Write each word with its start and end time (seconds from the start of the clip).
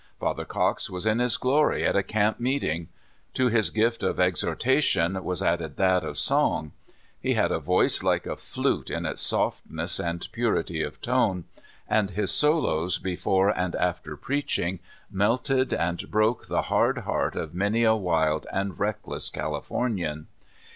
Father 0.19 0.45
Cox 0.45 0.89
was 0.89 1.05
in 1.05 1.19
his 1.19 1.37
glory 1.37 1.85
at 1.85 1.95
a 1.95 2.01
camp 2.01 2.39
meeting. 2.39 2.87
To 3.35 3.49
his 3.49 3.69
gift 3.69 4.01
of 4.01 4.19
exhortation 4.19 5.23
was 5.23 5.43
added 5.43 5.77
that 5.77 6.03
of 6.03 6.15
soug. 6.15 6.71
He 7.21 7.35
had 7.35 7.51
a 7.51 7.59
voice 7.59 8.01
like 8.01 8.25
a 8.25 8.35
flute 8.35 8.89
in 8.89 9.05
its 9.05 9.21
softness 9.21 9.99
and 9.99 10.27
pu 10.33 10.41
rity 10.49 10.83
of 10.83 10.99
tone, 11.03 11.43
and 11.87 12.09
his 12.09 12.31
solos 12.31 12.97
before 12.97 13.49
and 13.55 13.75
after 13.75 14.17
preach 14.17 14.57
ing 14.57 14.79
melted 15.11 15.71
and 15.71 16.09
broke 16.09 16.47
the 16.47 16.63
hard 16.63 16.97
heart 17.05 17.35
of 17.35 17.53
many 17.53 17.83
a 17.83 17.93
wild 17.93 18.47
and 18.51 18.79
reckless 18.79 19.29
Californian. 19.29 20.25